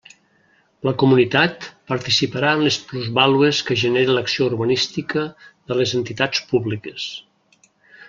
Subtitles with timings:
[0.87, 7.09] La comunitat participarà en les plusvàlues que genere l'acció urbanística de les entitats públiques.